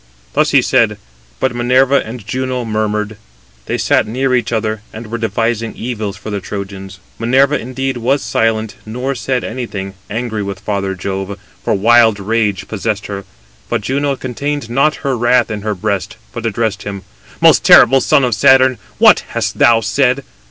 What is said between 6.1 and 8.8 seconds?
for the Trojans. Minerva, indeed, was silent,